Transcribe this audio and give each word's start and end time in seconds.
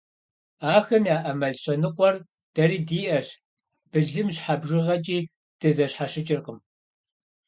Ахэм 0.75 1.03
яӏэ 1.15 1.33
мэл 1.39 1.55
щэныкъуэр 1.61 2.15
дэри 2.55 2.79
диӏэщ, 2.87 3.27
былым 3.91 4.27
щхьэ 4.35 4.55
бжыгъэкӏи 4.61 5.19
дызэщхьэщыкӏыркъым. 5.59 6.57